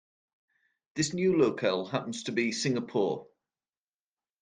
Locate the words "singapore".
2.53-3.27